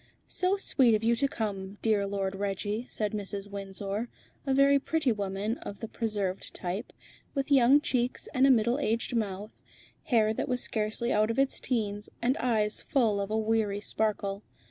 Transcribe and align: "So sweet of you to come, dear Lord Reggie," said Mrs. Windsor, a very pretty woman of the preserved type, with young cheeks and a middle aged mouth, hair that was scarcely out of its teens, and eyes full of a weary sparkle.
"So 0.27 0.57
sweet 0.57 0.95
of 0.95 1.03
you 1.03 1.15
to 1.17 1.27
come, 1.27 1.77
dear 1.83 2.07
Lord 2.07 2.33
Reggie," 2.35 2.87
said 2.89 3.11
Mrs. 3.11 3.51
Windsor, 3.51 4.09
a 4.47 4.53
very 4.55 4.79
pretty 4.79 5.11
woman 5.11 5.59
of 5.59 5.79
the 5.79 5.87
preserved 5.87 6.55
type, 6.55 6.91
with 7.35 7.51
young 7.51 7.79
cheeks 7.79 8.27
and 8.33 8.47
a 8.47 8.49
middle 8.49 8.79
aged 8.79 9.15
mouth, 9.15 9.61
hair 10.05 10.33
that 10.33 10.49
was 10.49 10.59
scarcely 10.63 11.13
out 11.13 11.29
of 11.29 11.37
its 11.37 11.59
teens, 11.59 12.09
and 12.19 12.35
eyes 12.37 12.81
full 12.81 13.21
of 13.21 13.29
a 13.29 13.37
weary 13.37 13.79
sparkle. 13.79 14.41